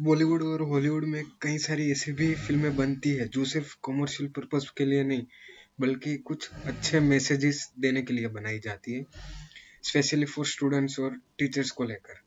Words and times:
बॉलीवुड 0.00 0.42
और 0.42 0.62
हॉलीवुड 0.62 1.04
में 1.04 1.24
कई 1.42 1.58
सारी 1.58 1.90
ऐसी 1.92 2.12
भी 2.12 2.34
फ़िल्में 2.36 2.74
बनती 2.76 3.10
है, 3.10 3.26
जो 3.28 3.44
सिर्फ़ 3.44 3.74
कॉमर्शियल 3.82 4.28
पर्पस 4.30 4.68
के 4.78 4.84
लिए 4.84 5.02
नहीं, 5.04 5.24
बल्कि 5.80 6.16
कुछ 6.16 6.48
अच्छे 6.66 7.00
मैसेजेस 7.00 7.72
देने 7.78 8.02
के 8.02 8.14
लिए 8.14 8.28
बनाई 8.28 8.58
जाती 8.58 8.94
है 8.94 9.04
स्पेशली 9.84 10.24
फॉर 10.26 10.46
स्टूडेंट्स 10.46 10.98
और 11.00 11.16
टीचर्स 11.38 11.70
को 11.70 11.84
लेकर। 11.84 12.20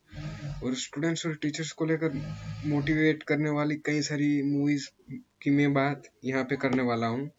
और 0.62 0.75
स्टूडेंट्स 0.75 1.25
और 1.25 1.36
टीचर्स 1.36 1.71
को 1.71 1.86
लेकर 1.86 2.21
मोटिवेट 2.63 3.23
करने 3.23 3.49
वाली 3.49 3.75
कई 3.75 4.01
सारी 4.01 4.31
मूवीज़ 4.43 4.87
की 5.41 5.49
मैं 5.49 5.73
बात 5.73 6.09
यहाँ 6.25 6.43
पे 6.43 6.55
करने 6.55 6.83
वाला 6.83 7.07
हूँ। 7.07 7.29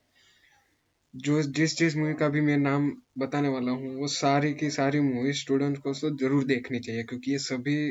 जो 1.14 1.42
जिस 1.42 1.76
जिस 1.78 1.96
मूवी 1.96 2.14
का 2.14 2.28
भी 2.28 2.40
मैं 2.40 2.56
नाम 2.58 2.90
बताने 3.18 3.48
वाला 3.48 3.72
हूँ, 3.72 3.94
वो 3.96 4.06
सारी 4.08 4.52
की 4.54 4.70
सारी 4.70 5.00
मूवी 5.00 5.32
स्टूडेंट्स 5.32 5.80
को 5.80 5.92
तो 5.92 6.16
ज़रूर 6.16 6.44
देखनी 6.44 6.80
चाहिए, 6.80 7.02
क्योंकि 7.02 7.32
ये 7.32 7.38
सभी 7.40 7.90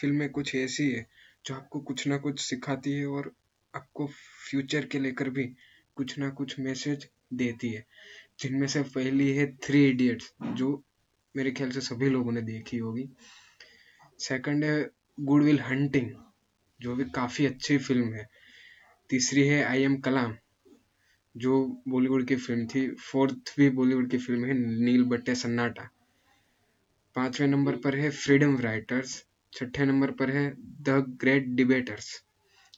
फ़िल्में 0.00 0.28
कुछ 0.30 0.54
ऐसी 0.54 0.90
है 0.90 1.06
जो 1.46 1.54
आपको 1.54 1.80
कुछ 1.80 2.06
ना 2.06 2.16
कुछ 2.16 2.40
सिखाती 2.40 2.92
है 2.92 3.06
और 3.06 3.32
आपको 3.74 4.06
फ्यूचर 4.50 4.86
के 4.86 4.98
लेकर 4.98 5.30
भी 5.30 5.44
कुछ 5.96 6.18
ना 6.18 6.30
कुछ 6.30 6.58
मैसेज 6.60 7.08
देती 7.32 7.68
है। 7.72 7.84
जिनमें 8.40 8.66
से 8.66 8.82
पहली 8.82 9.30
है 9.36 9.46
थ्री 9.56 9.88
इडियट्स 9.88 10.32
जो 10.42 10.82
मेरे 11.34 11.50
ख्याल 11.50 11.70
से 11.70 11.80
सभी 11.80 12.08
लोगों 12.10 12.32
ने 12.32 12.42
देखी 12.42 12.78
होगी। 12.78 13.08
सेकंड 14.18 14.64
है 14.64 14.90
गुडविल 15.20 15.60
हंटिंग 15.60 16.10
जो 16.80 16.94
भी 16.96 17.04
काफ़ी 17.04 17.46
अच्छी 17.46 17.78
फ़िल्म 17.78 18.12
है। 18.14 18.26
तीसरी 19.10 19.46
है 19.48 19.62
आई 19.64 19.82
एम 19.82 19.96
कलाम 19.96 20.34
जो 21.34 21.64
बॉलीवुड 21.88 22.26
की 22.26 22.36
फ़िल्म 22.36 22.66
थी। 22.66 22.88
फोर्थ 22.90 23.54
भी 23.58 23.70
बॉलीवुड 23.70 24.10
की 24.10 24.18
फ़िल्म 24.18 24.44
है 24.44 24.54
नील 24.84 25.04
बट्टे 25.04 25.34
सन्नाटा 25.34 25.88
पाँचवें 27.16 27.48
नंबर 27.48 27.76
पर 27.76 27.96
है 27.96 28.10
फ्रीडम 28.10 28.58
राइटर्स 28.60 29.25
छठे 29.52 29.84
नंबर 29.84 30.10
पर 30.12 30.30
है 30.30 30.44
द 30.82 31.04
ग्रेट 31.20 31.46
डिबेटर्स। 31.56 32.08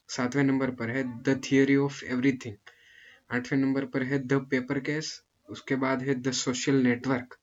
सातवें 0.08 0.42
नंबर 0.44 0.70
पर 0.70 0.90
है 0.90 1.02
द 1.22 1.40
थियोरी 1.44 1.76
ऑफ़ 1.76 2.04
एवरीथिंग। 2.06 2.54
आठवें 3.30 3.58
नंबर 3.58 3.84
पर 3.84 4.02
है 4.02 4.18
द 4.18 4.40
पेपर 4.50 4.78
केस, 4.80 5.10
उसके 5.48 5.76
बाद 5.76 6.02
है 6.02 6.14
द 6.14 6.30
सोशल 6.34 6.82
नेटवर्क, 6.82 7.36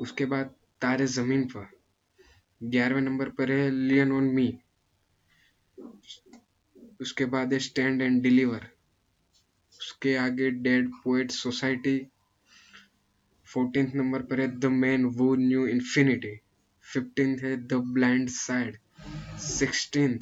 उसके 0.00 0.24
बाद 0.24 0.54
तारे 0.82 1.06
ज़मीन 1.08 1.44
पर। 1.46 1.66
ग्यारहवें 2.60 3.02
नंबर 3.02 3.28
पर 3.30 3.52
है 3.52 3.70
लियन 3.70 4.12
ऑन 4.12 4.24
मी, 4.34 4.46
उसके 7.00 7.24
बाद 7.26 7.52
है 7.52 7.58
स्टैंड 7.60 8.02
एंड 8.02 8.22
डिलीवर, 8.22 8.66
उसके 9.72 10.16
आगे 10.16 10.50
dead 10.50 10.90
poet 10.94 11.30
society. 11.32 11.98
Fourteen 13.46 13.90
number 13.94 14.22
पर 14.22 14.40
है 14.40 14.48
the 14.58 14.66
man 14.74 15.04
who 15.16 15.34
knew 15.36 15.66
infinity. 15.66 16.38
Fifteenth 16.84 17.38
है 17.38 17.56
द 17.66 17.74
ब्लाइंड 17.94 18.28
साइड 18.30 18.76
सिक्सटीन 19.38 20.18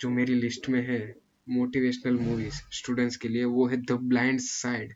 जो 0.00 0.10
मेरी 0.10 0.34
लिस्ट 0.34 0.68
में 0.68 0.82
है 0.86 1.00
मोटिवेशनल 1.46 2.18
मूवीज़ 2.18 2.60
स्टूडेंट्स 2.72 3.16
के 3.16 3.28
लिए, 3.28 3.44
वो 3.44 3.66
है 3.68 3.76
द 3.76 3.92
ब्लाइंड 3.92 4.40
साइड। 4.40 4.94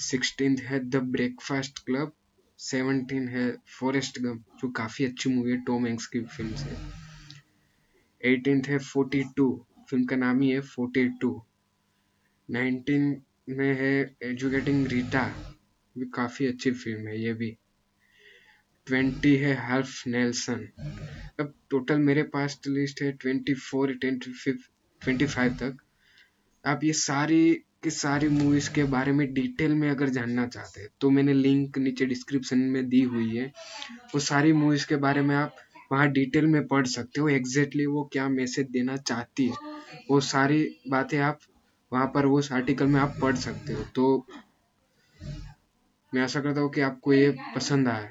सिक्सटीन 0.00 0.56
है 0.58 0.78
द 0.80 0.96
ब्रेकफास्ट 1.12 1.78
क्लब, 1.86 2.12
सेवनटीन 2.58 3.28
है 3.28 3.50
फॉरेस्ट 3.78 4.18
गम 4.18 4.38
जो 4.60 4.70
काफ़ी 4.70 5.04
अच्छी 5.04 5.30
मूवी 5.30 5.50
है, 5.50 5.60
टॉम 5.64 5.86
हैंक्स 5.86 6.06
की 6.06 6.20
फ़िल्म 6.20 6.54
से 6.54 6.76
एटीन 8.22 8.62
है 8.68 8.78
फोर्टी 8.78 9.22
टू, 9.36 9.66
फ़िल्म 9.90 10.04
का 10.04 10.16
नाम 10.16 10.40
ही 10.40 10.50
है 10.50 10.60
फोर्टी 10.60 11.08
टू। 11.20 11.30
नाइनटीन 12.48 13.22
में 13.48 13.74
है 13.74 13.94
एजुकेटिंग 14.22 14.86
रीटा 14.86 15.24
भी 15.96 16.06
काफ़ी 16.14 16.46
अच्छी 16.46 16.70
फ़िल्म 16.72 17.06
है, 17.08 17.20
ये 17.22 17.32
भी। 17.34 17.56
ट्वेंटी 18.86 19.34
है 19.36 19.54
हल्फ 19.66 20.06
नेल्सन। 20.06 20.66
अब 21.40 21.52
टोटल 21.70 21.98
मेरे 22.00 22.22
पास 22.32 22.58
लिस्ट 22.68 23.02
है 23.02 23.10
twenty 23.12 23.54
four, 23.54 23.92
twenty 23.94 24.52
twenty 25.02 25.26
five 25.26 25.52
तक। 25.54 25.76
आप 26.64 26.84
ये 26.84 26.92
सारी 26.94 27.52
की 27.82 27.90
सारी 27.90 28.28
मूवीज़ 28.28 28.70
के 28.74 28.84
बारे 28.86 29.12
में 29.12 29.32
डिटेल 29.34 29.74
में 29.74 29.88
अगर 29.90 30.08
जानना 30.08 30.46
चाहते 30.46 30.80
हैं 30.80 30.88
तो 31.00 31.10
मैंने 31.10 31.32
लिंक 31.34 31.78
नीचे 31.78 32.06
डिस्क्रिप्शन 32.06 32.58
में 32.58 32.88
दी 32.88 33.00
हुई 33.02 33.36
है। 33.36 33.46
वो 34.14 34.20
सारी 34.20 34.52
मूवीज़ 34.52 34.86
के 34.86 34.96
बारे 34.98 35.22
में 35.22 35.34
आप 35.36 35.54
वहाँ 35.92 36.08
डिटेल 36.12 36.46
में 36.46 36.66
पढ़ 36.66 36.86
सकते 36.86 37.20
हो 37.20 37.28
एग्जैक्टली 37.28 37.86
वो 37.86 38.08
क्या 38.12 38.28
मैसेज 38.28 38.66
देना 38.70 38.96
चाहती 38.98 39.46
है। 39.46 39.56
वो 40.10 40.20
सारी 40.22 40.62
बातें 40.88 41.18
आप 41.20 41.38
वहाँ 41.92 42.06
पर 42.06 42.26
उस 42.28 42.52
आर्टिकल 42.52 42.86
में 42.86 43.00
आप 43.00 43.16
पढ़ 43.22 43.36
सकते 43.38 43.72
हो। 43.72 43.84
तो 43.94 44.26
मैं 46.12 46.22
आशा 46.22 46.40
करता 46.40 46.60
हूँ 46.60 46.70
कि 46.72 46.80
आपको 46.80 47.12
ये 47.12 47.30
पसंद 47.56 47.88
आया 47.88 48.10